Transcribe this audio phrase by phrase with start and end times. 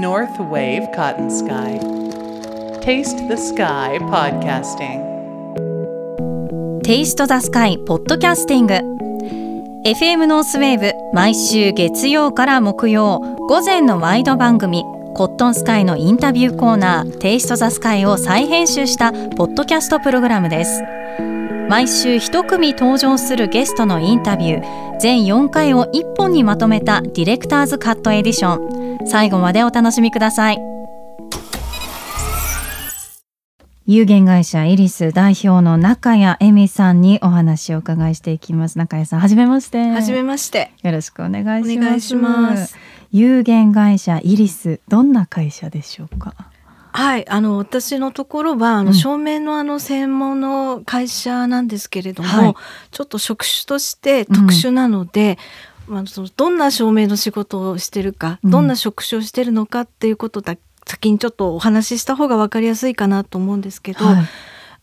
[0.00, 1.80] North Wave Cotton Sky.
[2.82, 5.00] Taste the Sky Podcasting.
[6.82, 8.74] テイストザスカイポッドキャスティング
[9.88, 14.84] FM ノースウェーブ毎週月曜から木曜午前のワイド番組
[15.14, 20.82] コットンスカイのインタビューコーナーテイストザスカイを再編集したポッドキャストプログラムです
[21.70, 30.58] 毎週一組登場するゲストのインタビュー全4回を1本にまとめたディレクターズカットエディション最後までお楽しみください。
[33.88, 38.78] 有限会社イリス代表の中谷恵美さんにお話を伺いしていきます。
[38.78, 39.90] 中谷さんはじめまして。
[39.90, 40.72] はじめまして。
[40.82, 41.78] よろしくお願いします。
[41.78, 42.76] お願いします。
[43.12, 46.34] 有限会社イリスどんな会社でしょうか？
[46.92, 48.94] はい、あの私のところはあの、うん。
[48.94, 52.54] 照明のあの専門の会社なんですけれども、はい。
[52.90, 55.38] ちょっと職種として特殊なので、
[55.88, 58.50] まあそのどんな照明の仕事をしてるか、うん。
[58.50, 64.24] どんな職種をしてるのかっていうことだ先にちょっとお話しした方が分かりやすいかなと思うんですけど、はい。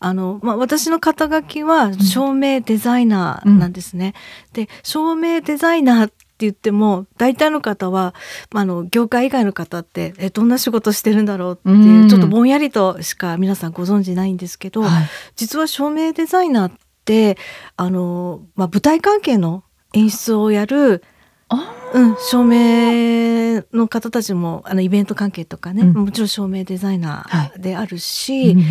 [0.00, 4.12] あのまあ、私の肩書きは照明デザイナーなんですね。
[4.52, 8.12] で照明デザイナーって言っても大体の方は、
[8.50, 12.08] まあ、あの業界以外の方ってえどんな仕事してるんだろうっていう、うん。
[12.08, 15.08] ちょっとぼんやりとしか皆さんご存知ないんですけど、はい。
[15.36, 16.72] 実は照明デザイナーっ
[17.06, 17.38] て
[17.76, 21.02] あの、まあ、舞台関係の演出をやる
[21.48, 25.92] あうん、照明の方たちもあのイベント関係とかね、うん。
[25.92, 28.62] もちろん照明デザイナーであるし、うん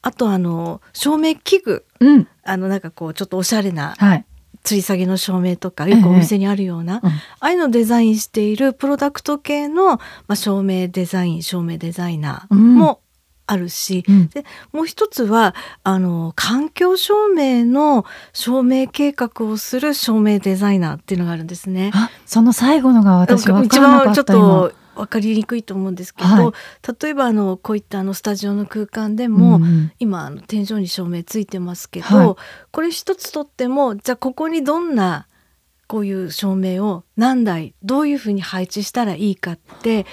[0.00, 2.28] あとあの照明器具うん。
[2.44, 4.24] あのなんかこうちょっとおしゃれなはい。
[4.64, 7.10] 吊り下げの照明とかよくお店にあるような、うん。
[7.10, 13.00] ああいうのをデザインしているプロダクト系の、まあ、照明デザイン照明デザイナーも
[13.48, 14.28] あるし、うん。
[14.28, 21.90] でもう一つはあの環境照明の照明計画をする照明デザイナーっていうのがあるんですね。
[21.94, 26.52] あその最後のが私分一からなか番ちょっと分かりにくいと思うんですけど、はい。
[27.02, 29.92] 例えばあのこういったあのスタジオの空間でも、うんうん。
[29.98, 32.34] 今あの天井に照明ついてますけど、はい。
[32.70, 35.26] これ一つとってもじゃあここにどんな
[35.86, 40.04] こういう照明を何台どういうふうに配置したらいいかって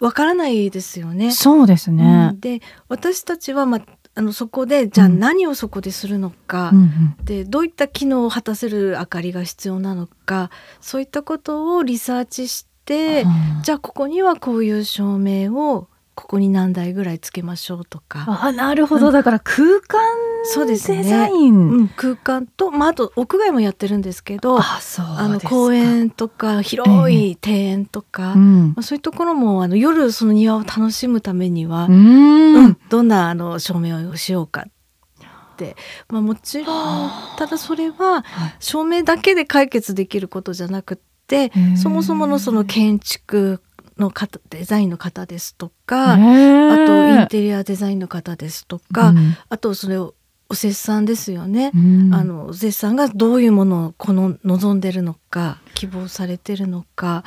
[0.00, 1.30] わからないですよね。
[1.32, 2.30] そうですね。
[2.32, 2.40] う、ん。
[2.40, 3.80] で私たちは、まあ、
[4.14, 6.82] あのそこでじゃあ何をそこでするのか、うんう
[7.22, 7.24] ん。
[7.24, 10.50] でどういった機能を果たせる明かりが必要なのか
[10.80, 15.88] そういったことをリサーチしてあじゃあここにはこういう照明を
[16.20, 19.10] ここに何台ぐらいつけましょうとか、あなるほど。
[19.10, 20.00] だから空間
[20.44, 20.98] そうですね。
[20.98, 24.80] デザイン、うん、空間と、まあ、あと屋外もやってるんですけどあ
[25.28, 28.68] の公園とか広い庭園とか、うん。
[28.68, 32.66] まあ、そういうところもあの夜その庭を楽しむためには、ううん。
[32.68, 35.74] んどんなあの照明をしようかって、
[36.10, 38.56] まあ、もちろんただそれははい。
[38.60, 41.76] 照明だけで解決できることじゃなくってー。
[41.78, 43.62] そもそものその建築
[44.00, 49.36] の方デザインの方ですとか、あとインテリアデザインの方ですとか、うん。
[49.48, 50.14] あとそれを
[50.48, 51.70] お節さんですよね。
[51.74, 52.12] うん。
[52.12, 57.22] あのお節さんがどういうものをこの望んでるのか希望されてるのか。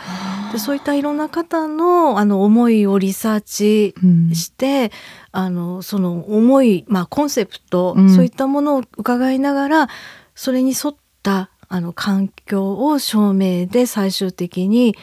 [0.51, 4.35] でそういったいろんな方のあの思いをリサーチうん。
[4.35, 4.91] して、
[5.31, 8.09] あのその思い、まあ、コンセプト、うん。
[8.13, 9.89] そういったものを伺いながら
[10.35, 14.95] それに沿ったあの環境を照明で最終的に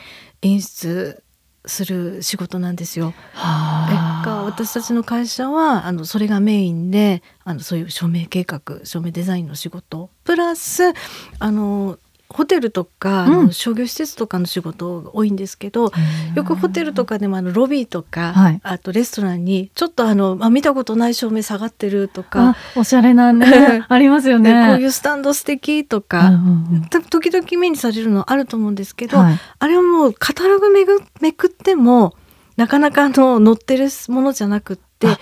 [0.42, 1.22] 演出
[1.66, 3.14] する仕事なんですよ。
[3.34, 10.92] はあが私たちの会社はあのそれがメインであのそういう照明計画照明デザインの仕事プラス
[11.38, 11.98] あの
[12.32, 13.52] ホテルとか、うん。
[13.52, 15.90] 商業施設とかの仕事が多いんですけど、
[16.36, 18.60] よくホテルとかでもあのロビーとか、はい。
[18.62, 24.52] あとレストランにちょっとあの、まあ、見たことない照明下がってるとかあ、おしゃれなねありますよね。
[24.52, 26.82] でこういうスタンド素敵とか、うんうんうん。
[26.84, 29.38] た時々目にされるのあると思うんですけど、はい。
[29.58, 32.14] あれはもうカタログめぐめくっても
[32.56, 35.18] なかなかあの載ってるものじゃなくってあ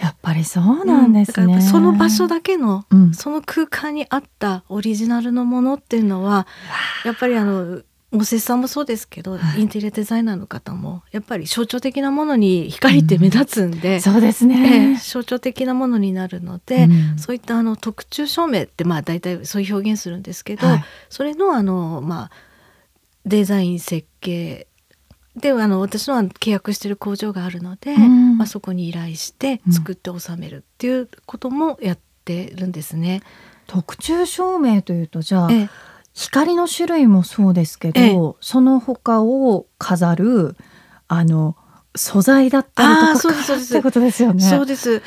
[0.00, 3.14] やっぱりそうなんですね、うんその場所だけの、うん。
[3.14, 6.46] その空間にあったオリジナルのものっていうのは
[7.04, 9.60] やっぱりあのおせさんもそうですけど、はい。
[9.60, 14.56] インテリアデザイナーの方もやっぱり象徴的なものに光って目立つんで、そうですええ
[14.92, 17.18] ね、象徴的なものになるので、うん。
[17.18, 20.84] そういったあの特注照明ってまあ大体そういう表現するんですけど、はい。
[21.10, 22.30] それのあのまあ
[23.26, 24.66] デザイン設計
[25.36, 28.38] であの私のは契約してる工場があるので、うん。
[28.38, 33.22] まあ、そこに依頼して作って納めるっていうこともやってるんですね。
[33.66, 35.68] 特注照明というとじゃあ、ええ。
[36.12, 38.18] 光の種類もそうですけど、ええ。
[38.40, 40.56] その他を飾る
[41.06, 41.56] あの
[41.96, 43.74] 素材だったりとかそうですそうです。
[43.74, 44.42] ってことですよね。
[44.42, 45.02] そうです。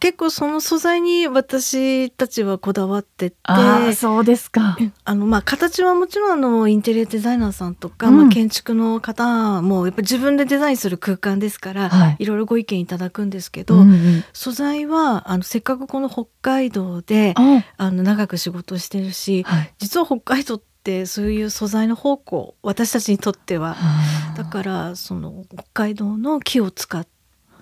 [0.00, 4.76] 結構その素材に私たちはこだわっててああそうですか。
[5.04, 8.16] あのまあ形はもちろんあのインテリアデザイナーさんとか、うん。
[8.16, 12.16] まあ、建築の方もやっぱ自分でデザインする空間ですから、はい。
[12.18, 14.24] い、ろいろご意見いただくんですけど、うんうん。
[14.32, 19.74] 素材はあのせっかくこの北海道でああの長く仕事してるしはい。
[19.78, 23.76] 実は北海道ってそういう素材の宝庫私たちにとっては
[24.36, 27.06] だからその北海道の木を使っ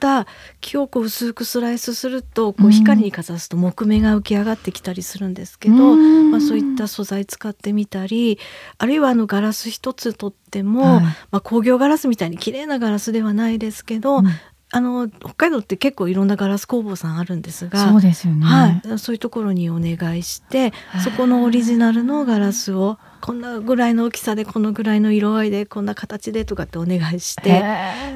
[0.00, 0.26] た
[0.60, 2.72] 木をこう薄くスライスするとこううん。
[2.72, 6.30] 光にかざすと木目が浮き上がってきたりするんですけど、うん。
[6.30, 8.38] まあ、そういった素材使ってみたり
[8.78, 11.02] あるいはあのガラス一つとっても、はい。
[11.04, 14.26] まあ、工業ガラスみたいに綺麗なガラスではないですけど、うん。
[14.75, 17.90] あの北海道って結構いろんなガラス工房さんあるんですが。
[17.90, 18.46] そうですよね。
[18.46, 20.72] はい、そういうところにお願いして
[21.04, 27.62] そこのオリジナルのガラスをこんなぐらいの大きさでこのぐらいの色合いでこんな形でとかってお願いして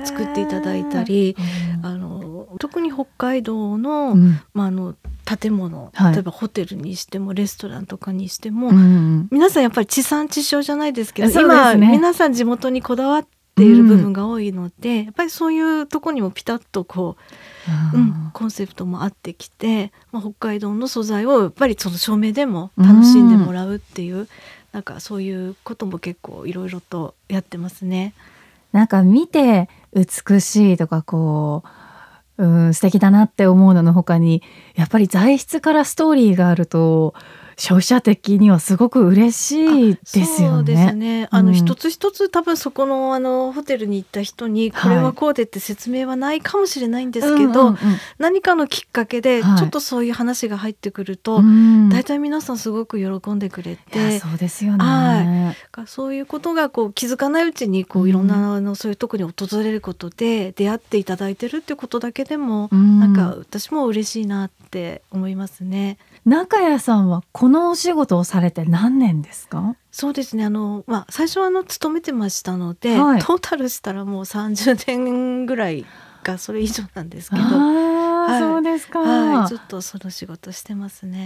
[0.05, 1.37] 作っていただいたり
[1.81, 2.26] うんあの
[2.58, 4.41] 特に北海道の,、うん。
[4.55, 4.94] まあ、あの
[5.25, 6.12] 建物、はい。
[6.14, 17.17] 例えばホテルにしてもレストランとかにしても、うん皆さんやっぱり地産地消じゃないですけどそうで今皆さん地元にこだわっている部分が多いので、やっぱりそういうとこにもピタッとこ
[17.94, 24.29] う、うん、コンセプトも合ってきて、まあ、北海道の素材をやっぱりその照明でも楽しんでもらうっていう、
[24.76, 28.12] なんかそういうことも結構いろいろとやってますね。
[28.73, 31.62] なんか見て美しいとかこ
[32.37, 34.43] う、うん、素敵だなって思うのの他に
[34.75, 37.14] やっぱり材質からストーリーがあると
[37.58, 40.56] 消費者的にはすごく嬉しいですよね。
[40.56, 41.29] そうですね。
[41.31, 47.76] あの、うん一つ一つ多分そこのあのホテルに行った人にこれはこうでって説明はないかもしれないんですけど、
[48.19, 54.19] 何かのきっかけではいちょっとそういう話が入ってくると、うん大体皆さんすごく喜んでくれて。
[54.19, 54.85] そうですよね。
[54.85, 59.32] はかそういうことがこう気づかないうちにこううんいろんなあのそういうとこに訪
[59.62, 65.99] れることで出会っていただいてるってことだけでもうんなんか私も嬉しいなって思いますね。
[66.26, 69.76] 中谷さんはこのお仕事をされて何年ですか？
[69.93, 70.44] そうですね。
[70.44, 73.20] あの、まあ、最初はあの勤めてましたので、はい。
[73.23, 75.87] トータルしたらもう30年ぐらい
[76.23, 78.40] かそれ以上なんですけど、はい。
[78.40, 78.99] そうですか。
[78.99, 81.25] はい、ずっとその仕事してますね。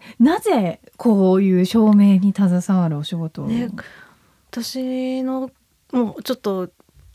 [0.20, 3.68] ーなぜこういう照明に携わるお仕事を、ね
[4.52, 5.50] 私の
[5.92, 6.70] もうちょっと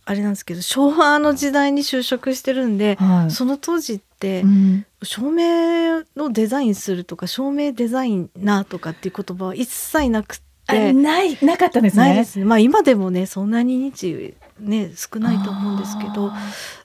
[0.06, 3.32] あれなんですけど昭和の時代に就職してるんで、はい。
[3.32, 4.04] その当時って
[4.44, 10.94] うん照明のデザインするとか照明デザイナーとかっていう言葉は一切なくあて。
[10.94, 12.04] ないなかったんですね。
[12.04, 12.46] ないですね。
[12.46, 16.36] まあ今でもねそんなに日ね少ないと思うんですけどだ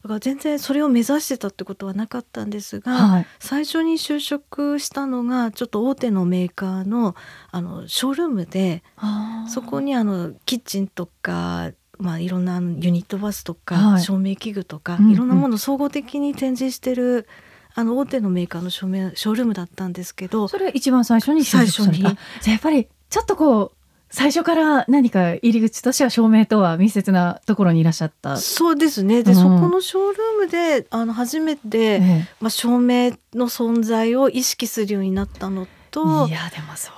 [0.04, 3.26] あから全然それを目指してたってことはなかったんですが、ーはい。
[3.38, 7.14] 最初に就職したのがちょっと大手のメーカーの
[7.50, 8.82] あのショールームで
[9.48, 11.70] そこにあのキッチンとか、
[12.00, 14.02] まあ、いろんなユニットバスとか、はい。
[14.02, 15.12] 照明器具とか、うんうん。
[15.12, 17.28] いろんなものを総合的に展示してる
[17.74, 21.98] あの大手のメーカーの照明ショールームだったんですけどそれが一番最初に最初に。
[21.98, 22.08] じゃ
[22.48, 23.72] あやっぱりちょっとこう
[24.12, 28.36] 最初から何か入り口としては照明とは密接なところにいらっしゃった。
[28.38, 29.22] そうですね。
[29.22, 29.36] で、うん。
[29.36, 32.28] そこのショールームであの初めて、ええ。
[32.40, 35.79] まあ、照明の存在を意識するようになったのと
[36.28, 36.92] いやでもそ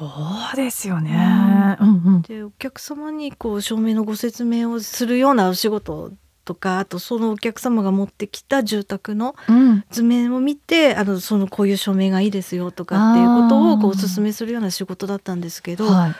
[0.53, 1.77] うですよね。
[1.81, 2.23] うんうん。
[2.23, 6.13] でお客様にこう照明のご説明をするようなお仕事
[6.45, 16.15] とかあとそのお客様が持ってきた住宅のうん図面を見てあのそのこういう照明がいいですよとかっていうことをこうお勧めするような仕事だったんですけど、はい。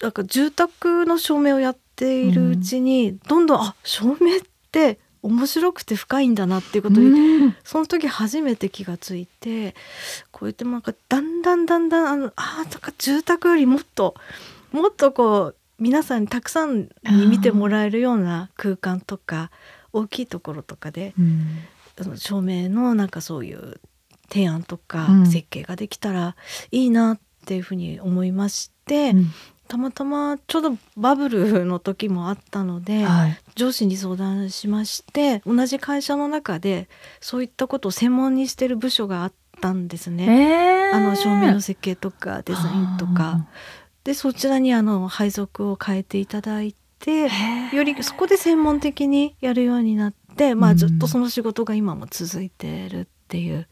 [0.00, 4.40] なんか住宅の照明をやっているうちに、どんどんあ照明っ
[4.72, 7.56] て面白くて深いんだなっていうことに、うん。
[7.64, 9.74] その時初めて気がついて
[10.30, 14.14] こうやってなんかだんだんだんだんあのあーなんか住宅よりもっと
[14.72, 19.50] もっとこう皆さんにたくさんに見てもらえるような空間とか
[19.92, 21.58] 大きいところとかでうん。
[22.00, 23.80] あの照明のなんかそういう
[24.28, 25.26] 提案とかうん。
[25.26, 26.36] 設計ができたら
[26.72, 29.26] いいなっていうふうに思いまして、うん
[29.72, 33.38] たまたまちょうどバブルの時もあったので、はい。
[33.54, 36.90] 上司に相談しまして同じ会社の中で
[37.22, 40.90] そういったことを専門にしてる部署があったんですね。
[40.90, 42.64] えあの照明の設計とかデザイ
[42.94, 43.46] ンとか
[44.04, 47.30] でそちらにあの配属を変えていただいて
[47.72, 53.66] よりそこで専門的にやるようになって、まあ、うんずっとその仕事が今も続いてるっていう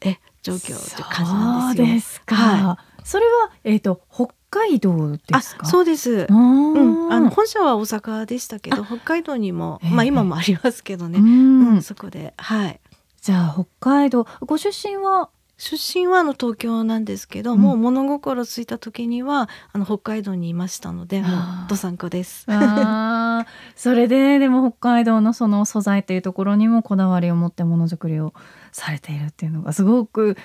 [0.00, 1.86] え状況っていう感じなんですよ。
[1.86, 2.36] そうですか。
[2.36, 5.66] はそれはえっ、と北海道であすか？
[5.66, 6.26] そうです。
[6.28, 9.90] ううん、あのん本社は大阪でしたけど北海道にも、ええ。
[9.90, 11.74] まあ今もありますけどね、うん。
[11.74, 12.34] うんそこで。
[12.36, 12.80] はい。
[13.20, 15.30] じゃあ北海道ご出身は？
[15.56, 17.60] 出身はあの東京なんですけど、うん。
[17.60, 21.30] もう物心ついた時にはあの北海道にいましたのでもう
[21.68, 22.46] どさんこです。
[23.76, 28.34] それででも北海道のその素材というところにもこだわりを持ってものづくりを
[28.72, 30.36] されているっていうのがすごく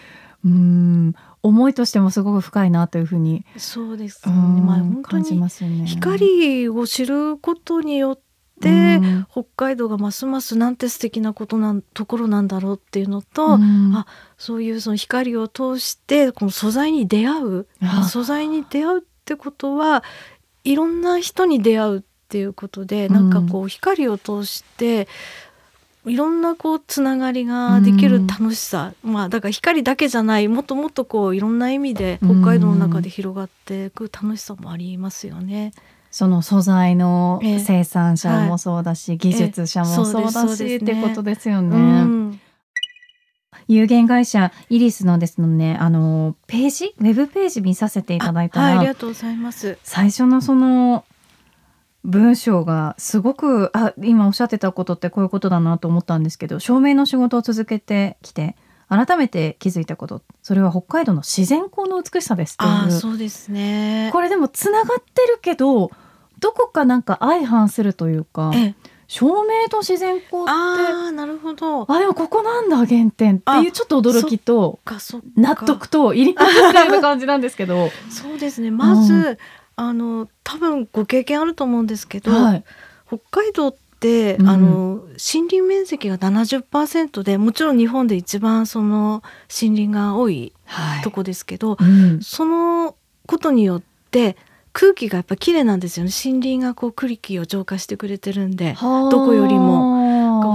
[0.45, 4.35] うん思いとしてもすごく深いなというふうに、そうですうね。
[4.35, 5.85] んまあ本当に。
[5.85, 14.05] 光を知ることによって、うん北海道がますますなんて素敵なことなんところなんだろうっていうのと、うんあ
[14.37, 20.03] そういうその光を通してこの素材に出会うあ素材に出会うってことは
[20.65, 25.07] いろんな人に出会うっていうことで、うんなんかこう光を通して
[26.05, 35.73] いろんなこうつながりができる楽しさ、まあだから光だけじゃないもっともっとこういろんな意味で北海道の中で広がっていく楽しさもありますよね。
[36.09, 37.59] その素材のええ。
[37.59, 41.77] 生産者もそうだし、技術者もそうだし、ってことですよね。
[41.77, 42.41] うん。
[43.67, 46.95] 有限会社イリスのですねあのページ？
[46.97, 49.77] ウェブページ見させていただいたら、はい、ありがとうございます。
[49.83, 51.05] 最初のその
[52.03, 58.55] 文章がすごくあ今おっしゃってたことってこういうことだなと思ったんですけど照明の仕事を続けてきて
[58.87, 64.09] 改めて気づいたことそれは北海道の自然光の美しさですっていうああ、そうですね。
[64.11, 65.91] これでもつながってるけど
[66.39, 68.75] どこかなんか相反するというかええ、
[69.07, 71.91] 照明と自然光ってああ、なるほど。
[71.91, 74.79] あでもここなんだ原点っていうあちょっと驚きと
[75.35, 77.89] 納得と入り混じったような感じなんですけど。
[78.09, 79.37] そうですねまず、
[79.79, 82.63] あの多分ご経験あると思うんですけど、はい、
[83.07, 84.47] 北海道って、うん。
[84.49, 91.01] あの森林面積が70%でもちろん日本で一番その森林が多いはい。
[91.01, 92.21] とこですけど、うん。
[92.21, 92.95] その
[93.25, 94.37] ことによって
[94.71, 96.11] 空気がやっぱ綺麗なんですよね。
[96.11, 98.77] 森林がこう空気を浄化してくれてるんで。
[98.81, 99.99] どこよりも。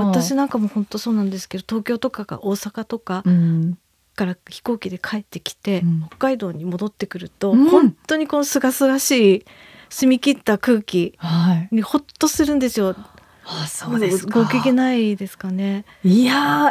[0.08, 3.78] 私なんかも本当そうなんですけど東京とかが大阪とかうん
[4.14, 9.44] から飛行機で帰ってきて、うん北海道に戻ってくると、うん本当にこの清々しい
[9.90, 11.68] 澄み切った空気はい。
[11.74, 12.96] にほっとするんですよ。
[13.46, 14.40] あ、そうですか。
[14.42, 15.84] ご経験ないですかね。
[16.02, 16.70] いや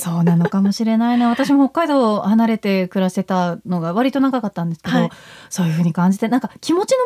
[0.00, 1.28] そうなのかもしれないな。
[1.28, 5.10] 私も北海道を離れて暮らしてたのが割と長かったんですけど、はい
[5.50, 6.98] そういう風に感じて、なんか気持ちの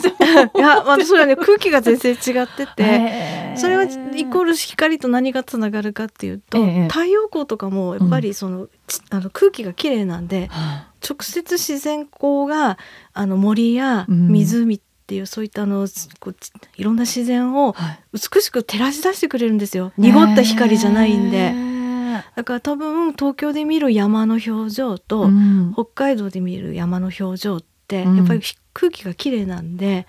[0.00, 2.82] 問題かなって いや、まあ、それはね、空気が全然違ってて。
[2.82, 12.78] へ ーそれはイコール光と何がつながるかっていうと、ええ太陽光とかもやっぱりその,ち、あの空気がきれいなんでは直接自然光が
[13.12, 15.86] あの森やうん湖っていう、そういったあの
[16.18, 17.74] こうちいろんな自然を
[18.14, 19.92] 美しく照らし出してくれるんですよ。
[19.98, 22.22] 濁った光じゃないんへでー。
[22.36, 25.72] だから多分東京で見る山の表情と、うん。
[25.74, 28.16] 北海道で見る山の表情ってうん。
[28.16, 28.40] やっぱり
[28.72, 30.06] 空気がきれいなんで、へ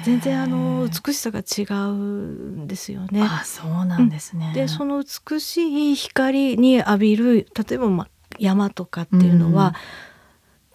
[0.00, 0.04] ー。
[0.04, 3.22] 全然あの美しさが違うんですよね。
[3.22, 4.52] あ、そうなんですね。
[4.54, 9.72] でその美しい光に浴びる例えば、まあ、山とかっていうのは、うん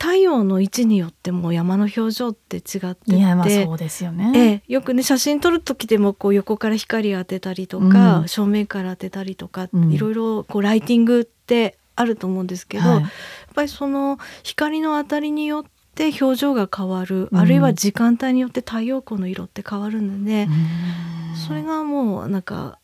[0.04, 2.62] 太陽の位置によっても山の表情って違っ
[2.94, 3.16] てて。
[3.16, 4.34] いや、まあそうですよね。
[4.36, 8.28] ええ、よくね写真撮る時でもこう横から光当てたりとか、うん。
[8.28, 9.94] 正面から当てたりとか、うん。
[9.94, 13.02] いろいろこうライティングってあると思うんですけど、はい。
[13.02, 13.10] やっ
[13.56, 15.64] ぱりその光の当たりによっ
[15.96, 17.40] て表情が変わる、うん。
[17.40, 21.38] あるいは時間帯によって太陽光の色って変わるので、うん。
[21.38, 22.78] それがもうなんか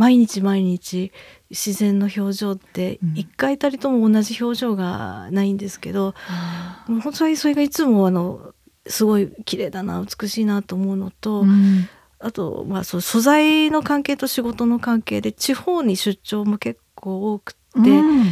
[0.00, 1.12] 毎日毎日
[1.50, 3.12] 自然の表情ってうん。
[3.16, 8.54] 一回たりとも同じ表情がないんですけど、あもう本当にそれがいつもあの
[8.86, 11.88] すごい綺麗だな美しいなと思うのと、ーうん。
[12.18, 17.58] あと、まあ、そう素材の関係と仕事の関係で地方に出張も結構多くて、
[17.90, 18.22] やうん。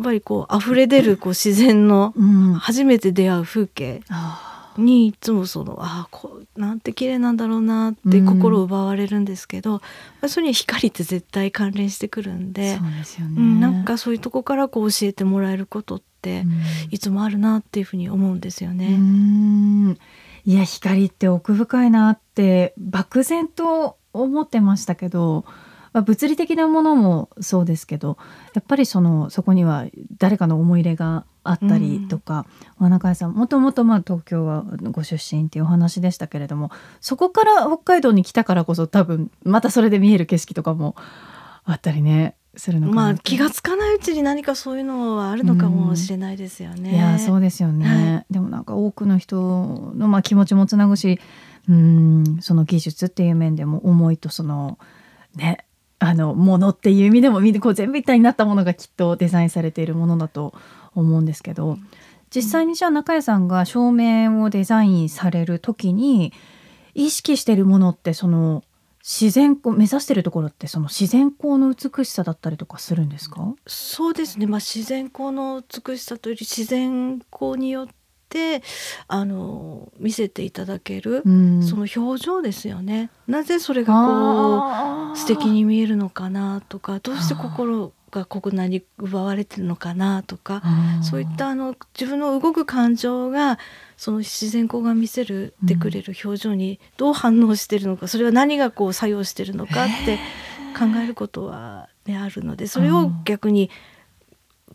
[0.00, 2.54] っぱりこう溢れ出るこう自然のうん。
[2.54, 4.49] 初めて出会う風景あ
[4.84, 9.80] にいつもそのああこうなんて綺麗なんだろうなって心を奪われるんですけど、ま
[10.22, 13.34] あそれに光って絶対関連してくるんーでそうですよね。
[13.38, 16.52] うん、なんかそういうとこからこう教えてもらえることってうん
[16.90, 18.96] いつもあるなっていうふうに思うんですようね。
[18.96, 19.98] ん
[20.44, 25.44] いや光って奥深いなって漠然と思ってましたけど、
[25.92, 28.16] まあ、物理的なものもそうですけど
[28.54, 29.86] やっぱりそのそこには
[30.18, 32.46] 誰かの思い入れがあったりとか、
[32.78, 36.70] まあ中井さんもともとまあ東京はご出身っていうお話でしたけれども
[37.00, 40.96] そこから北海道に来たからこそ多分またそれで見える景色とかも
[41.64, 46.94] あったりねするのかなまあ気がつかないうちに何かそういうのはあるのかもしれないですよね。
[46.94, 51.20] いやそうですよね、はでもなんか多くの人のまあ気持ちもつなぐし
[51.68, 54.78] うんその技術っていう面でも思いとその
[55.36, 55.64] ね
[56.00, 60.54] あのものっていう意味でもみんなこう全部一体になったものがきっとデザインされているものだと
[60.94, 61.78] 思うんですけど
[62.34, 66.32] 実際にじゃあ中谷さんが照明をデザインされる時に
[66.94, 68.62] 意識しているものってその
[69.02, 73.54] 自然光目指してるところってその自然光の美しさだったりとかするんですか？
[73.66, 77.86] そうですね、まあ、自然光の美しさというより自然光によっ
[78.28, 78.62] て
[79.08, 81.62] あの見せていただける、うん。
[81.62, 83.10] その表情ですよね。
[83.26, 90.62] なぜそれがこう素敵に見えるのかなとかどうして心がここなに奪われてるのかなとか
[91.02, 93.58] そういったあの自分の動く感情が
[93.96, 100.18] その自然光が見せるてくれる表情にどう反応してるのか、それは何がこう作用してるのかって
[100.78, 103.70] 考えることは、ね、あるのでそれを逆に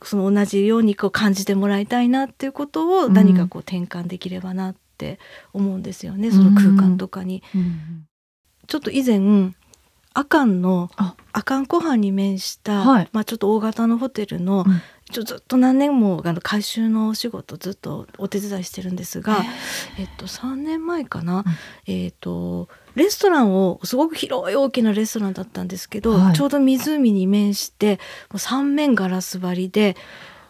[0.04, 5.20] その同じようにこう感じてもらいたいなっていうことを何かこう転換できればなって
[5.54, 7.44] 思うんですよね、その空間とかに。
[7.56, 8.06] うん。
[8.68, 9.54] ちょっと以前
[10.16, 11.16] 阿寒のあ。
[11.34, 13.10] 阿寒湖畔に面した、はい。
[13.12, 14.82] まあ、ちょっと大型のホテルの、うん。
[15.12, 19.38] ちょずっと何年もあの改修のお仕事ずっとお手伝いしてるんですが、
[20.00, 21.46] えっと、3年前かな、
[21.86, 26.34] えっとレストランをすごく広い大きなレストランだったんですけど、はい。
[26.34, 28.00] ちょうど湖に面して
[28.32, 29.96] もう三面ガラス張りで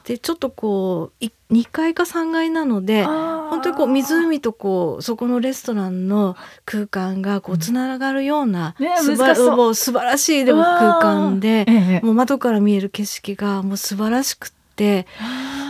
[0.06, 6.36] でちょっとこうい2階か3階なので本当にこう湖とこうそこのレストランの
[6.66, 15.08] 空間がこうつながるような、ねすばもう素晴らしいでも空間でええもう窓から見える景色がもう素晴らしくって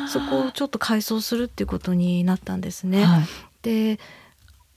[0.07, 3.03] そこをちょっと改装するっていうことになったんですね。
[3.03, 3.23] はい。
[3.61, 3.99] で、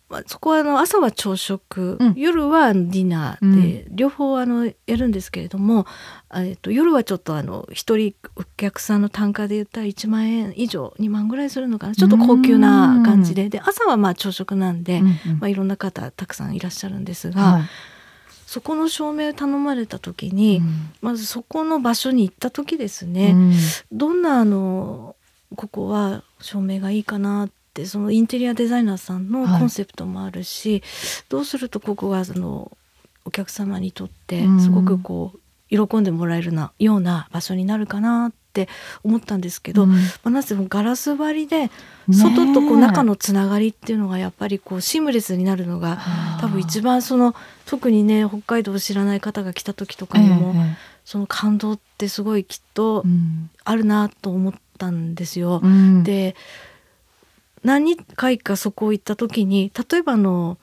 [0.08, 2.14] まあ、そこはあの朝は朝食、うん。
[2.16, 5.86] 夜はディナーで、両方あのやるんですけれども、
[6.30, 11.94] あえっと、夜はちょっとあの一人お客さんの単価で言ったら1万円以上2万ぐらいするのかな？
[11.94, 13.50] ちょっと高級な感じで。
[13.50, 15.14] で朝はまあ朝食なんで、うんうん。
[15.40, 17.62] まあ、いろんな方たくさんいらっしゃるんですが、はい。
[18.46, 20.90] そこの照明を頼まれた時に、うん。
[21.02, 23.52] まずそこの場所に行った時ですね、うん。
[23.92, 25.16] どんなあの
[25.54, 29.60] ここは照明がいいかなってそのインテリアデザイナーさんのはい。
[29.60, 30.82] コンセプトもあるし、
[31.28, 32.76] どうするとここがその
[33.24, 34.60] お客様にとってうん。
[34.60, 38.68] すごくこう喜んでもらえるなような場所になるかなって
[39.04, 39.90] 思ったんですけど、うん。
[39.90, 41.70] まあ、なぜもガラス張りでね
[42.10, 45.98] 外とこう中のつながりっていうのがやっぱりこうシームレスになるのが
[46.40, 47.34] 多分一番その
[47.66, 50.76] 特にね北海道を知らない方が来た時とかにも、ええ。
[51.04, 53.50] その感動ってすごいきっとうん。
[53.64, 55.60] あるなと思ったんですよ。
[55.62, 56.02] うん。
[56.02, 56.34] で
[57.64, 60.58] 何回かそこを行った時に例えばあの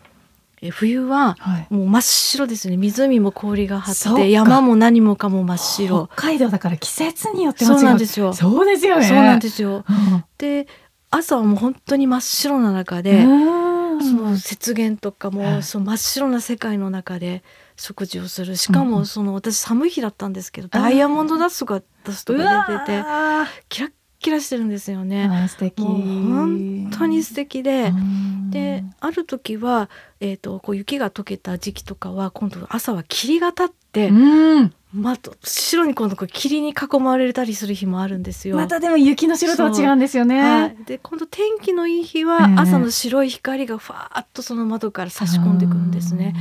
[0.61, 1.67] え冬ははい。
[1.69, 2.77] もう真っ白ですね。
[2.77, 6.07] 湖も氷が張って山も何もかも真っ白。
[6.07, 8.33] 北海道だから季節によってそうなんですよ。
[8.33, 9.05] そうですよね。
[9.05, 9.83] そうなんですよ。
[9.87, 10.25] うん。
[10.37, 10.67] で
[11.11, 14.01] 朝はもう本当に真っ白な中で、うん。
[14.03, 15.37] その雪原とかはい。
[15.37, 17.43] もその真っ白な世界の中で
[17.75, 18.55] 食事をする。
[18.55, 23.91] しかもその私寒い日だったんですけどダイヤモンドダストがダストうが出ててわキラッ
[24.25, 25.47] キラしてるんですよーね。
[25.47, 25.83] 素敵。
[25.83, 28.49] もう本当に素敵で、うん。
[28.49, 29.87] である時は、
[30.19, 34.73] えー、とこう雪が溶けた時期とかは今度朝は霧が立って、うん。
[34.95, 38.55] また白に今度こう霧に囲まれたりする日もあるんですよ。
[38.55, 42.55] またでも雪の白とは違うんですよね、はい、で今度天気のいい日はええ。
[42.57, 46.33] 朝の白い光がファーッとその窓から差し込んでくるんですね。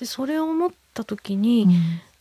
[0.00, 1.72] でそれを思った時に、うん。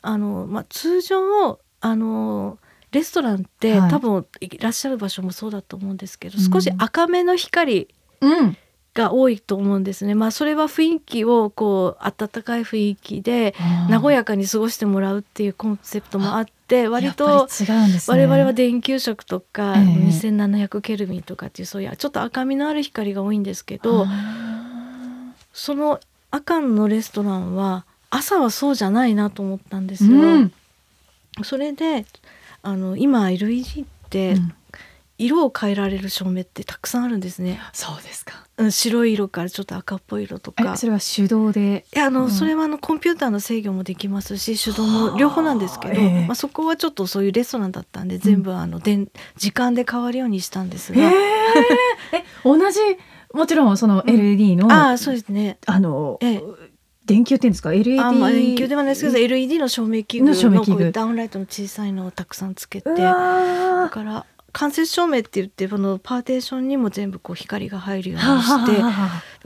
[0.01, 2.58] あのまあ、通常あの
[2.95, 3.89] レストランって、はい。
[3.91, 6.51] 多分いらっしゃる場所もそうだと思うんですけど、うん。
[6.51, 7.89] 少し赤めの光
[8.21, 8.58] うん。
[8.93, 10.15] が多いと思うんですね。
[10.15, 13.53] まあそれは雰囲気をこう温かい雰囲気で
[13.89, 18.25] 和やかに過ごしてもらうっていうコンセプトもあって割とやっぱり違うんですね。
[18.25, 19.84] 我々は電球色とかええ。
[19.84, 24.08] 2700ケルビンとかっていうそういうちょっと赤みのある光が多いんですけど
[25.51, 25.99] その
[26.31, 30.12] アカンのレストランは朝はそうじゃないなと思ったんですよ。
[30.12, 30.53] うん。
[31.43, 32.05] それで
[32.65, 34.54] あの今 LED ってうん。
[35.17, 37.58] 色を変えられる照明ってたくさんあるんですね。
[37.71, 38.34] そうですか。
[38.58, 40.73] うん白い色からちょっと赤っぽい色とか。
[40.73, 40.75] え。
[40.75, 41.86] それは手動で？
[41.95, 42.32] いやあの、うん。
[42.32, 46.25] それはあのコンピューターの制御もできますし手動も両方なんですけど、はあええ。
[46.25, 51.13] まあ、そこはちょっとそういうレストランだったんで全部あの電時間で変わるようにしたんですえが、え
[52.43, 52.80] 同じ
[53.34, 55.60] もちろんそのうん LED の、ああそうですね。
[55.65, 56.43] あの、ええ
[57.06, 60.91] 電球っていうんですか？LED あまあ電球ではないですけど LED の照明器具の照明器具。
[60.91, 68.89] ダウンライトの小さいのをたくさんつけてうだから間接照明って言ってこのパーテーションにも全部こう光が入るようにしてだ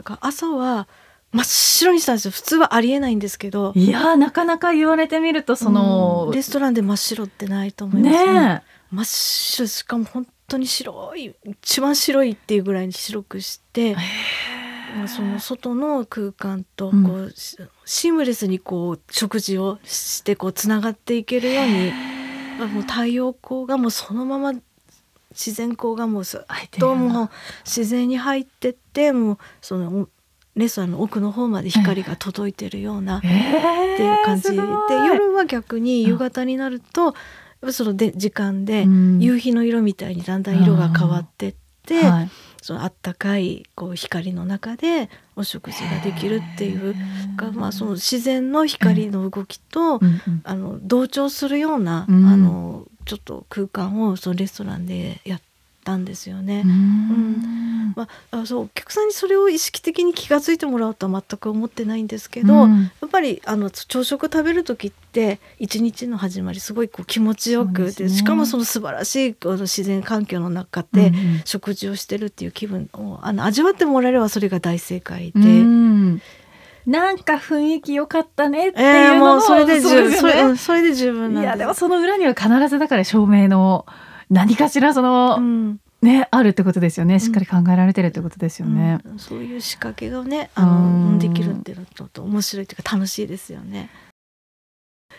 [0.04, 0.88] から朝は
[1.32, 2.30] 真っ白にしたんですよ。
[2.30, 8.26] 普通はありえないんですけどあいやーなかなか言われてみるとその、うんレストランで真っ白ってないと思います。
[8.26, 14.04] ね真っ白しかも本当に白い一番白いっていうぐらいに白くして、まあ、
[15.06, 21.92] その外の空間とこう、うんしシームレスにこう食事をしてこうつながっていけるように、
[22.58, 24.52] まあ、もう太陽光がもうそのまま
[25.30, 27.30] 自然光がもうずっえともう
[27.64, 30.08] 自然に入ってってもうその
[30.56, 34.50] レストランの奥の方まで光が届いてるようなっえていう感じ。
[34.50, 37.14] で夜は逆に夕方になると
[37.72, 39.20] そので時間でうん。
[39.20, 41.54] 夕日の色みたいにだんだん色が変わってっ
[41.86, 42.30] て、はい
[42.62, 46.94] そのあったかいこう光の中でお食事ができるっていう
[47.36, 50.00] か、まあ、その自然の光の動きと、
[50.44, 52.26] あの同調するような、うん。
[52.26, 55.40] あのちょっと空間をそのレストランでやっ
[55.82, 56.62] たんですよね。
[56.64, 57.92] うん。
[57.96, 62.82] まあ、あそうお客さんにそれを意識的に気が付いてもらおうとは全く思ってないんですけど、うん。
[63.00, 68.10] やっぱりあの朝食食べる時って一日の始まりすごいこう気持ちよくでね。
[68.10, 71.42] しかもその素晴らしいあの自然環境の中でうんうん。
[71.44, 75.40] 食事をしてるっていう気分をあの味わってもらえればそれが大正解で。
[75.40, 76.22] うん。
[76.86, 80.10] なんか雰囲気良かったねってえーいうのももうそれで十分。
[80.52, 80.56] ね。
[80.56, 81.42] それで十分なんです。
[81.42, 83.84] いやでもその裏には必ずだから照明の
[84.30, 85.80] 何かしらその、うん。
[86.02, 87.20] ねあるってことですよね。
[87.20, 89.00] しっかり考えられてるってことですよね。
[89.04, 89.18] うん。
[89.18, 91.18] そういう仕掛けがねあのうん。
[91.18, 93.90] できるっていうのとと面白いっていうか楽しいですよね。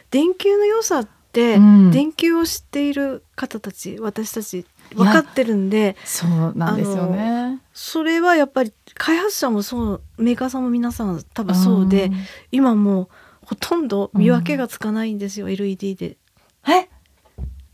[0.09, 1.91] 電球の良さって、うん。
[1.91, 7.61] 電球を知っている方たち私たち分かってるんでそうなんですよね。
[7.73, 12.11] それはやっぱり開発者もそうメーカーさんも皆さん多分そうで、
[12.51, 13.07] 今もう
[13.45, 16.17] ほとんど見分けがつかないんですよ、LED で
[16.67, 16.89] うんえ？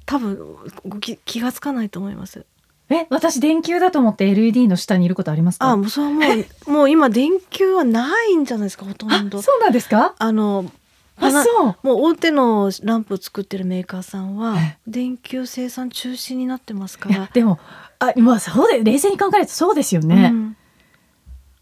[0.07, 0.39] 多分
[0.87, 2.45] ごき気がつかないと思います。
[2.89, 5.69] え私電球だと思って LED の下にいることありますか？
[5.69, 6.19] あもうそれはも
[6.67, 9.39] う もう今電球はないんじゃないですかほとんど。
[9.39, 9.41] あ。
[9.43, 10.15] そうなんですか？
[10.17, 10.65] あの
[11.17, 11.49] あ花そ
[11.83, 11.87] う。
[11.87, 17.59] もう大手のランプを作ってるメーカーさんはえ電球生産中止になってますから、でも
[17.99, 20.29] あまあそうで冷静に考えるとそうですよね。
[20.31, 20.57] うん。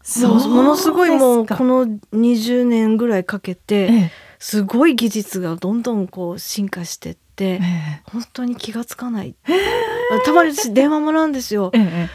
[0.02, 0.48] そう。
[0.48, 7.25] ものすごいもうこの20年ぐらいかけえてえすごい技術がどんどんこう進化してってええ
[8.12, 9.34] 本当に気がつかない。
[10.24, 11.70] たまに私電話もらうんですよ。
[11.74, 12.08] ええ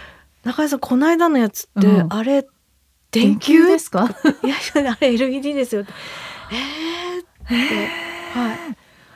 [0.44, 2.42] 中井さんこの間のやつって、うんあれ
[3.12, 4.10] 電電球球ですか？
[4.44, 5.82] いやいやあれ LED ですよ。
[5.82, 7.88] えーって
[8.40, 8.58] はい。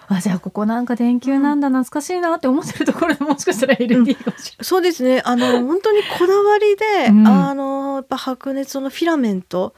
[0.07, 5.21] あじゃあここなんか電球なんだ懐かしいなって思ってるところでもしかしたら LED かもしれそうですね。
[5.25, 9.73] あの本当にこだわりで、うんあのやっぱ白熱のフィラメント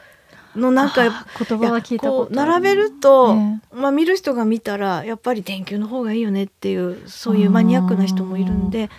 [0.58, 8.90] のなんか言葉は聞いたこと並べると、えまあ見る人が見たらやっぱり電球の方がいいよねっていうそういうマニアックな人もいるんで、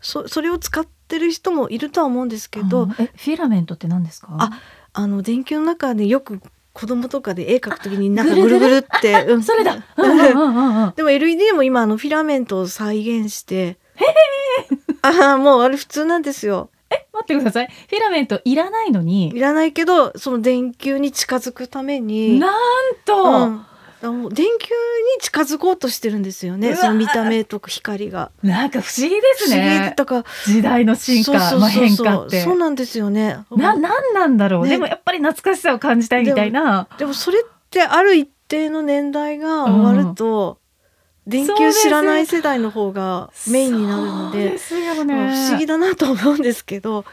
[0.00, 4.28] そそれを使ってる人もいるとは思うんですけど、うんえフィラメントって何ですか？
[4.38, 4.50] あ
[4.92, 6.40] あの電球の中でよく
[6.72, 9.42] 子供とかで絵描くときになんかぐるぐるって、うん。
[9.42, 9.76] それだ。
[10.96, 13.78] でも LED も今あのフィラメントを再現して、
[15.02, 16.70] ああもうあれ普通なんですよ。
[17.24, 17.66] 待ってください。
[17.66, 28.30] フィラメントいらないのいに、らないけどその電球に近づくために、なんうと、う電球に近づこうとしてるんですよねその見た目とか光が。
[28.42, 29.94] なんか不思議です不思議ね。
[29.96, 32.42] だから時代の進化、そう変化って。
[32.42, 33.38] そうなんですよね。
[33.50, 36.88] な、なんなんだろう、ねでもやっぱり懐かしさを感じたいみたいな。
[36.98, 40.58] でもそれってある一定の年代が終わると、
[41.26, 44.58] 電球知らない世代の方がメインになるので
[45.04, 45.30] ね。
[45.46, 47.04] 不思議だなと思うんですけど、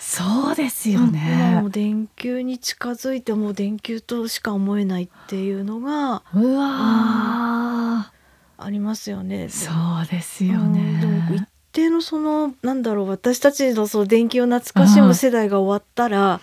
[0.00, 1.70] そうですよねも。
[1.70, 8.10] 電球に近づいてもう電球としか思えないっていうのがうわ
[8.58, 9.46] ありますよね。
[9.46, 9.70] ー、そ
[10.04, 11.48] うですようんでも一ね。
[11.72, 16.40] 定のそのなんだろう私たちのその電気を懐かしむ世代が終わったら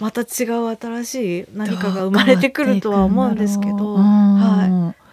[0.00, 5.03] また違う新しい何かが生まれてくるとは思うんですけど、ははい。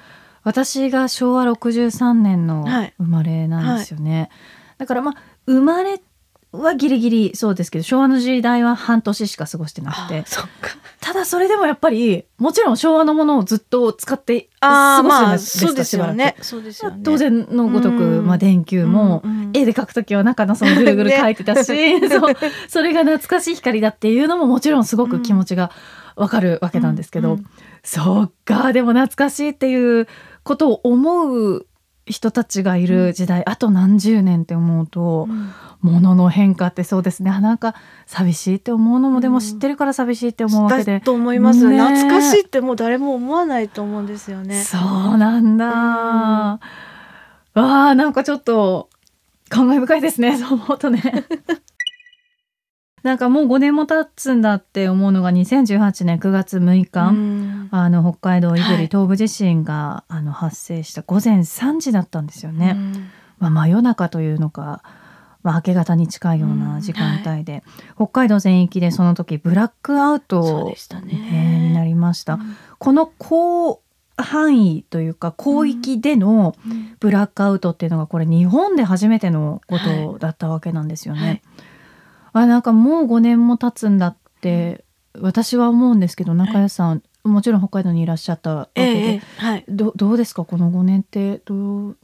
[0.43, 2.93] 私が昭和63年のはい。
[2.97, 4.29] 生まれなんですよね。
[4.77, 6.01] だからまあ生まれ
[6.51, 10.19] はギリギリそうですけど昭和の時代は半年しか過ごしてなくて。
[10.19, 10.71] あそっか。
[10.99, 16.13] ただそれでもやっぱりもちろん昭和のものをずっと使って過ごすようあーましたそうね。
[16.13, 16.35] ね。
[17.03, 19.23] 当然のごとく、うんまあ、電球も、
[19.53, 22.35] 絵で描くときは中のそのぐるぐる 描いてたし、 そう
[22.67, 25.71] それが懐かしい光だっていうのももちろんすごく気持ちが
[26.15, 27.45] わかるわけなんですけど、うんうん
[27.83, 30.07] そうかでも懐かしいっていう
[30.43, 31.67] ことを思う
[32.05, 35.51] 人たちがいる時代、あと何十年って思うと、うん。
[35.81, 37.31] ものの変化ってそうですね。
[37.31, 37.75] あなんか
[38.05, 40.99] 寂しいって思うのもでも知ってるから寂しいって思うわけで。
[40.99, 41.79] だ、と思います、ね。
[41.79, 44.61] 懐かしいってもう誰も思わないと思うんですよね。
[44.61, 46.59] そうなんだ、わ
[47.53, 48.89] あなんかちょっと
[49.49, 50.37] 感慨深いですね。
[50.39, 51.25] そう思うとね
[53.03, 57.69] なんかもう5年も経つんだって思うのが2018年9月6日、うん。
[57.71, 58.77] あの北海道胆はい。
[58.77, 62.75] 振東部地震が、あの発生した午前3時だったんですよね。
[62.75, 63.09] うん。
[63.39, 64.83] まあ、真夜中というのか、
[65.41, 67.63] まあ、明け方に近いような時間帯で、
[67.95, 70.71] 北海道全域でその時ブラックアウト
[71.03, 72.35] になりました。
[72.35, 72.55] うん。
[72.77, 73.79] この広
[74.15, 76.95] 範囲というか広域でのうん。
[76.99, 81.21] ブラックアウトっていうのがこれ日本で初めてのことだったわけなんですよね。
[81.21, 81.41] はい
[82.33, 84.83] あなんかもう5年も経つんだって
[85.19, 89.65] 私は思うんですけど中谷さん、もちろん北海道にいらっしゃったわけで、ええはい。
[89.67, 90.45] どどうですか？
[90.45, 91.97] この5年ってどう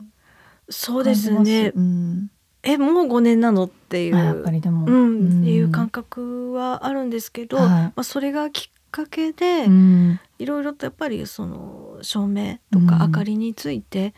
[0.69, 1.71] そうですね。
[1.75, 2.29] うん。
[2.63, 7.67] えもう5年なのっていうあやっぱりでも、うん、っていう感感覚はあるんですけど、はい。
[7.67, 10.19] まあ、それがきっかけで、うん。
[10.37, 13.01] いろいろとやっぱりその照明とかうん。
[13.03, 14.13] 明かりについて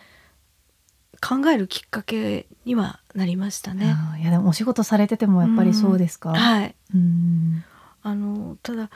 [1.22, 3.96] 考えるきっかけにはなりましたね。
[4.20, 7.64] いやでもお仕事されててもやっぱりそうですか、はい、うん。
[8.04, 8.90] あのただ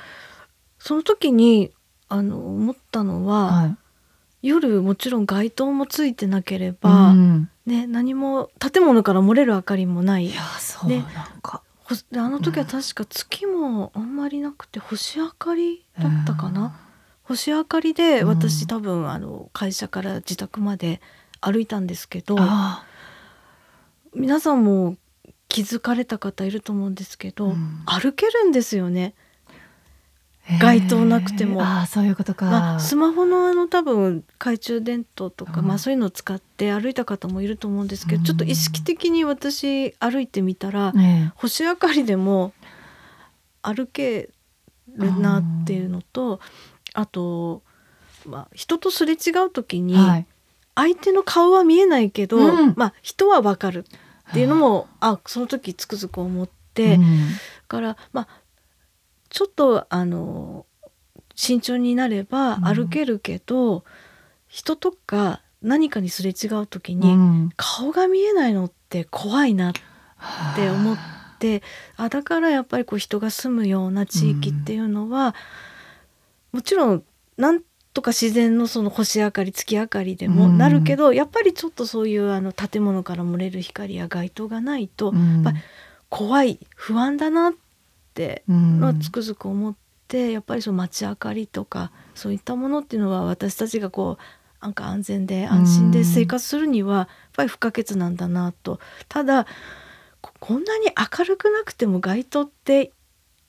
[0.79, 1.71] その時に
[2.09, 3.77] あの思ったのは、はい。
[4.43, 7.49] 夜もちろん街灯もついてなければ、うん。
[7.65, 10.27] ね、何も建物から漏れる明かりもない。
[10.27, 11.05] いやそう、ね。
[11.15, 11.63] なんか。
[11.85, 16.77] ほであの時は確か月もあんまりなくて星明かりだったかな、
[17.23, 18.27] 星明かりでうん。
[18.27, 21.01] 私多分あの会社から自宅まで
[21.41, 22.85] 歩いたんですけどあ
[24.15, 24.97] 皆さんも
[25.47, 27.83] 気づかれた方いると思うんですけど、うん。
[27.85, 29.13] 歩けるんですよね。
[30.47, 30.59] ー。
[30.59, 31.61] 街灯なくても。
[31.61, 35.67] ああそういうことか、まあ、スマホのあの多分懐中電灯とか、うん。
[35.67, 38.25] まあ、そういうのを使って歩いた方もいると思うんですけど、うん。
[38.25, 42.53] ちょっと意識的に私歩いてみたら、ね星明かりでも
[43.61, 44.29] 歩け
[44.95, 46.39] るなっていうのと
[46.93, 47.61] あと、
[48.25, 50.27] まあ、人とすれ違う時にはい。
[50.75, 52.73] 相手の顔は見えないけど、うん。
[52.75, 53.85] まあ、人はわかる
[54.33, 57.27] っていうのもあその時つくづく思って、だうん。
[57.67, 58.27] から、まあ、
[59.29, 60.65] ちょっとあの
[61.35, 62.63] 慎重になればうん。
[62.63, 63.83] 歩けるけど、
[64.47, 67.49] 人とか何かにすれ違う時うに、ん。
[67.55, 69.73] 顔が見えないのって怖いなっ
[70.55, 70.97] て思っ
[71.37, 71.61] て
[71.95, 72.09] あ。
[72.09, 75.35] だからやっぱりこう人が住むような地域っていうのは、
[76.51, 77.03] もちろん
[77.37, 77.61] なん
[77.93, 80.57] とか自然のその星明かり月明かりでもうん。
[80.57, 85.43] なるけど、やっぱりちょっとそういうあの建物から漏れる光や街灯がないと、うん。
[86.09, 87.53] 怖い不安だなっ
[88.13, 89.75] てはつくづく思っ
[90.07, 98.79] て、やっぱりその街明かりとかそういったものっていうのは私たちがこうなんか安全で安心で生活するにはやっぱり不可欠なんだなと。
[99.09, 99.45] ただ
[100.21, 102.91] ここんなに明るくなくても街灯って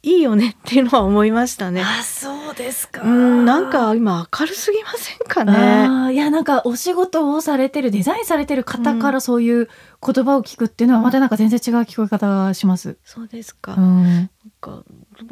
[0.05, 1.83] いいよねっていうのは思いましたね。
[1.83, 6.13] あそうですかうんなんか今明るすぎませんかね。
[6.13, 9.69] いやなんかお仕事をされてるデザインされてる方からそういう
[10.07, 12.99] 言葉を聞くっていうのはまたなんか全然違う聞こえ方がします。
[13.03, 13.77] そうですか。
[13.79, 14.29] うんなん
[14.61, 14.85] か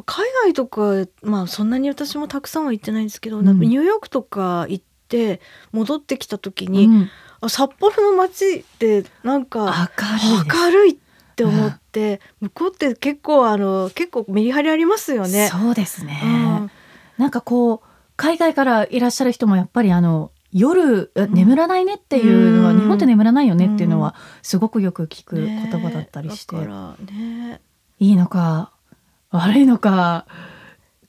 [0.05, 5.39] 海外とかまあそんなに私もたくさんは行ってないんですけど、うんなんかニューヨークとか行って
[5.71, 7.09] 戻ってきた時に、うん
[7.41, 10.99] あ札幌の街ってなんか明るいです明るい
[11.33, 15.49] って思って、向こうって結構あの結構メリハリありますよね。
[15.51, 16.71] そうですね、うん。
[17.17, 22.79] なんかこう海外からいらっしゃる人もやっぱりあの夜眠らないねっていうのは、うん。
[22.81, 27.59] 日本って眠らないよねっていうのはすごくよく聞く言ね葉だったりして、だからね。
[27.99, 28.71] いいのか
[29.31, 30.27] 悪いのか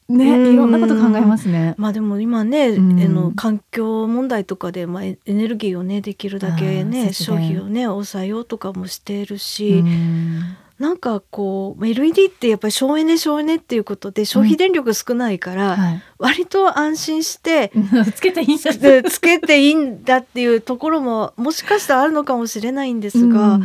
[0.08, 1.74] ね、うんいろんなこと考えますね。
[1.78, 3.02] まあでも今ね、うん。
[3.02, 10.56] あの環境問題とかで、まあ、エネルギーをねできるだけね消費をね抑えようとかもしているし、うん。
[10.78, 17.70] なんかこう LED ってやっぱり省エネ省エネっていうことで消費電力少ないから、はい、割と安心して
[18.14, 23.60] つけていいんじゃないでつけていいんだっていうところももしかしたらあるのかもしれないんですが、うん。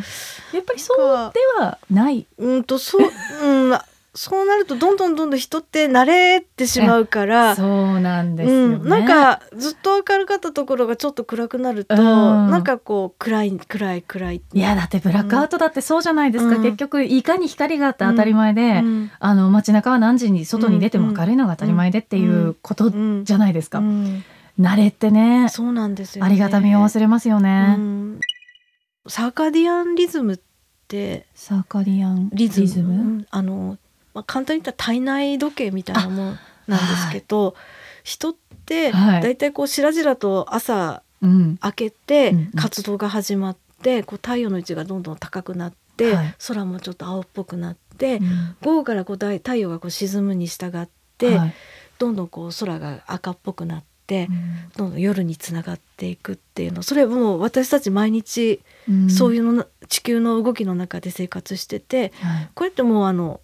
[0.54, 0.97] やっぱりそう
[1.34, 2.28] ではない。
[2.38, 3.02] うんとそう、
[3.43, 3.80] うん、
[4.21, 7.55] そうなるとどんどんどんどん人って慣れてしまうから。
[7.55, 8.75] そうなんですね。
[8.75, 12.01] ん、なんかずっと明るかったところがちょっと暗くなると、うん。
[12.51, 14.41] なんかこう暗い暗い暗い。
[14.51, 16.63] いやだってブラックアウトだってそうじゃないですか、うん。
[16.63, 19.12] 結局いかに光があって当たり前で、うん。
[19.19, 24.25] あの街中は何時に外に出ても明るいのが当たり前でっていうことうんじゃないですか、うん。
[24.60, 28.19] 慣れってねそうなんですよ、ね、ありがたみを忘れますよね、うん。
[29.08, 30.39] サーカディアンリズムっ
[30.89, 33.25] てサーカディアンリズム？
[33.29, 33.77] あの、
[34.13, 37.56] まあ、簡単に言ったら体内時計みたいなもんなんですけど、
[38.04, 38.34] 人っ
[38.65, 39.22] てはい。
[39.22, 41.60] だいたいこうしらじらと朝うん。
[41.63, 46.36] 明けて活動が始まって、こう太陽の位置がどんどん高くなって、はい。
[46.48, 48.56] 空もちょっと青っぽくなって、うん。
[48.62, 51.54] 午後からこう太太陽がこう沈むに従って、はい。
[51.98, 54.69] どんどんこう空が赤っぽくなって、うん。
[54.78, 59.10] どんどん夜につながっていくっていうのそれもう私たち毎日うん。
[59.10, 62.50] そういうのな地球の動きの中で生活しててはい。
[62.56, 63.41] これってもうあの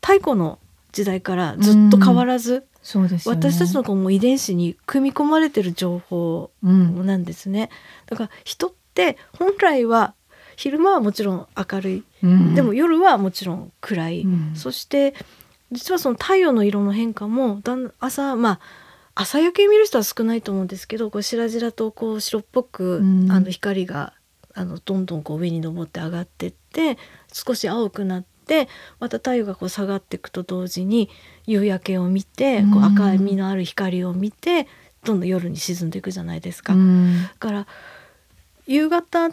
[0.00, 0.58] 太古の
[0.92, 3.40] 時代からずっと変わらず、そうですよね。
[3.40, 7.70] 私たちのこうもう遺伝子に組み込まれてる情報うんなんですね。
[8.06, 10.14] だから人って本来は
[10.56, 12.54] 昼間はもちろん明るい、うん。
[12.54, 14.52] でも夜はもちろん暗い、うん。
[14.54, 15.14] そして
[15.70, 18.60] 実はその太陽の色の変化もだん朝まあ
[19.14, 23.30] 朝焼け見る人は少ないと思うんですけどこう白々とこう白っぽく、うん。
[23.30, 24.14] あの光が
[24.54, 26.98] あのどんどんこう上に登って上がってって
[27.32, 31.10] 少し青くなってでまた太陽がこう下がっていくと同時に
[31.46, 34.66] 夕焼けを見てこう赤みのある光を見て
[35.04, 36.72] どんどん夜に沈んでいくじゃないですか。
[36.72, 37.22] うん。
[37.22, 37.66] だから
[38.66, 39.30] 夕方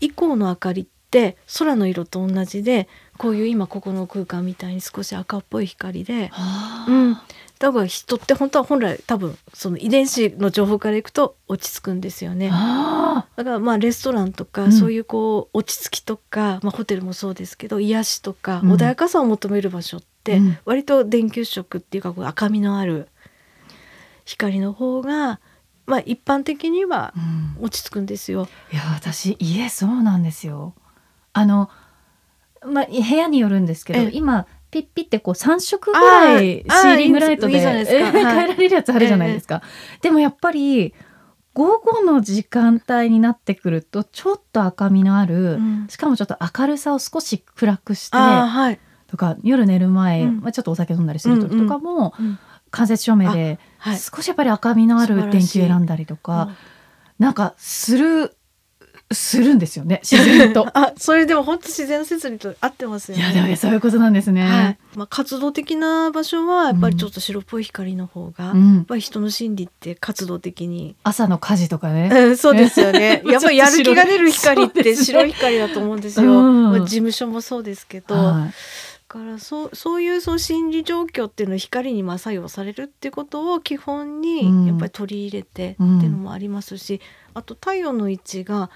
[0.00, 7.16] 以降の明かりって空の色と同じでこういう今ここの空間みたいに少し赤っぽい光で、はあうん、
[7.58, 12.50] だから人って本当は本来多分その遺伝子の情報からいくと落ち着くんですよね。
[12.52, 14.72] あだからまあレストランとか、うん。
[14.72, 18.72] そういうこう落ち着きとか、まあ、ホテルもそうですけど癒しとか、うん。
[18.72, 20.58] 穏やかさを求める場所って、うん。
[20.64, 23.08] 割と電球色っていうかこう赤みのある
[24.24, 25.40] 光の方が、
[25.86, 27.14] まあ、一般的には
[27.60, 28.48] 落ち着くんですよ。
[28.72, 30.74] いや私家そうなんですよ。
[31.32, 31.70] あの
[32.66, 34.10] まあ部屋によるんですけどええ。
[34.12, 39.62] 今ピッピってこう3色ぐらいシあーーリングライトで 変えられるやつあるじゃないですか、
[40.02, 40.92] でもやっぱり
[41.54, 45.86] 午後の時間帯になってくるとちょっと赤みのある、うん。
[45.88, 50.40] しかもちょっと明るさを少し暗くしてはい、とか夜寝る前、うん。
[50.40, 52.38] まあ、ちょっとお酒飲んだりする時とかも、うん
[52.72, 56.54] 間接照明ではい、少しやっぱり赤みのある電球選んだりとか、うん。
[57.20, 58.33] なんかする
[59.14, 60.66] するんですよね自然と。
[60.74, 63.24] あそれでも本当自然摂理と合ってますよね。
[63.24, 64.42] いやでもそういうことなんですね。
[64.42, 64.78] はい。
[64.96, 72.10] まあ、活動的な場所はやっぱりちょっと白っぽい光の方が、やっうん、ぱり人の心理って活動的に、朝の火事とかね。
[72.12, 73.22] うん、そうですよね。
[73.26, 78.54] やっぱりやる気が出る光って白い光だと思うんですよ、うんまあ、事務所もそうですけど、はい。
[79.14, 84.20] だからそうそういうその心理状況っていうのを光にまあ作用されるっていうことを基本うん。
[84.20, 87.00] にやっぱり取り入れてってうんいうのもありますし、
[87.34, 88.70] あと太陽の位置が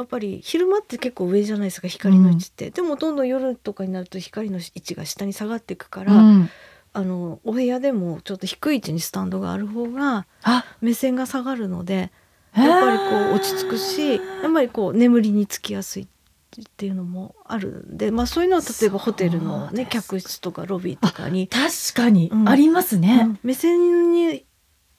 [0.00, 6.50] やっぱり昼間って結構上じゃないですか光の位置って、でもどんどん夜とかになると光の位置が下に下がっていくから、うん。
[6.92, 10.64] あのお部屋でもちょっと低い位置にスタンドがある方があ。
[10.80, 12.10] 目線が下がるので
[12.52, 22.28] やっぱりこう落ち着くしやっぱりこう眠りにつきやすいっていうのもあるんで、まあ、そういうのは例えばホテルの、ね、客室とかロビーとかに、確かに。
[22.32, 23.22] うんありますね。
[23.24, 23.38] うん。
[23.44, 24.44] 目線に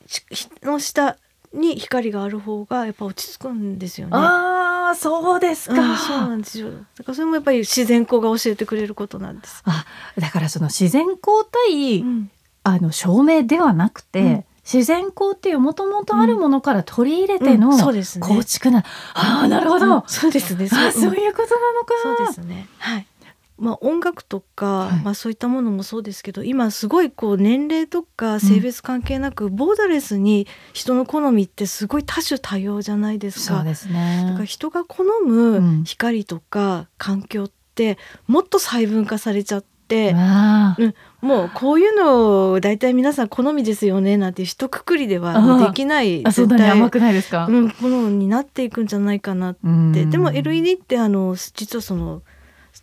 [0.07, 1.17] しの下
[1.53, 4.13] に光がある方がやっぱ落ち着くんですよね。
[4.15, 5.81] ああそうですか。
[5.81, 9.61] うん、そうなんですよだからそれもやっぱり自然光が教えてくれることなんです。
[9.65, 9.85] あ
[10.17, 12.31] だからその自然光対、うん
[12.63, 18.83] あの照明ではなくて、うん自然光っていうもともとあるものから取り入れてのうんそうですね構築な、
[19.15, 20.69] ああなるほど、うんそうですね。
[20.71, 21.93] あそううんいうことなのか。
[22.03, 22.67] そうですね。
[22.77, 23.07] はい。
[23.61, 25.01] まあ音楽とか、はい。
[25.03, 33.57] まあそういったものもそうですけど、今すごいこう年齢とか性別関係なく、ボーダレスに人の好みってすごい多種多様じゃないですか。
[33.57, 34.45] そうですだからね。
[34.45, 35.79] 人が好うん。
[35.79, 37.97] む光とか環境って
[38.27, 47.47] もっと細分化されちゃって、あうん、もうこういうの大体皆さん好みですよねなんて一括りではできないあそんなに甘くないですか？
[47.47, 49.91] うん、好みになっていくんじゃないかなうん。
[49.91, 52.21] ででも LED ってあの実はその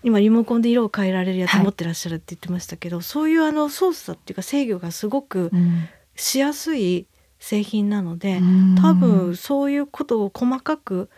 [0.03, 1.65] 今リモコンで色を変えられるやつはい。
[1.65, 5.89] 持ってらっしゃるって言ってましたけど、そういうあの操作っていうか制御がすごくうん。
[6.15, 7.07] しやすい
[7.39, 8.75] 製品なので、うん。
[8.77, 11.09] 多分そういうことを細かく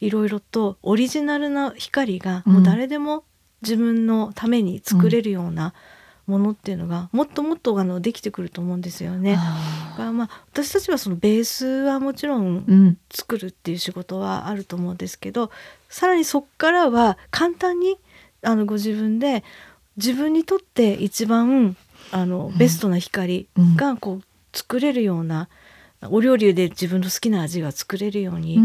[0.00, 2.52] いろいろとオリジナルな光がうん。
[2.54, 3.24] もう誰でも
[3.62, 5.74] 自分のために作れるような
[6.26, 9.34] ものっていうのがもっともっとあのできてくると思うんですよね。
[9.34, 9.94] だあ。
[9.96, 15.50] からまあ私たちはそのベースはもちろん作るっていう仕事はあると思うんですけど
[15.88, 17.98] さらにそこからは簡単に
[18.42, 19.44] あのご自分で
[19.96, 21.76] 自分にとって一番
[22.10, 24.22] あのベストな光がこう
[24.52, 25.48] 作れるような、
[26.08, 28.56] お料理で自分の好きな味が作れるように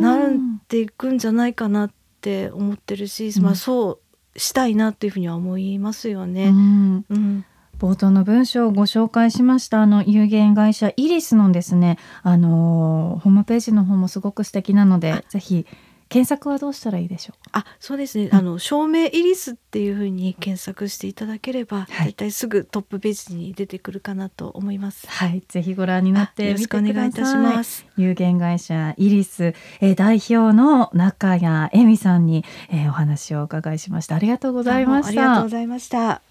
[0.00, 0.30] なっ
[0.66, 3.42] ていくんじゃないかなって思ってるし、うん。
[3.42, 4.00] まあ、そ
[4.34, 6.50] うしたいなっていうふうには思いますようね。
[6.50, 7.04] ん。
[7.08, 7.44] うん。
[7.78, 15.66] 冒頭の文章をご紹介しましたあの有限会社イリスのですねあのホームページの方もすごく素敵なのでぜひ
[16.10, 17.36] 検索はどうしたらいいでしょう？
[17.52, 18.34] あそうですね、うん。
[18.34, 21.88] あの照明イリスっていうふうに検索していただければ、はい。
[21.88, 25.06] だいたいすぐトップページに出てくるかなと思います。
[25.08, 25.42] はい。
[25.48, 27.86] ぜひご覧になってよろしてくお願いいたします。
[27.96, 34.16] 有限会社イリス、えー代表の中谷恵美さんに、えーお話をお伺いしました。
[34.16, 35.08] ありがとうございました。
[35.08, 36.29] ありがとうございました。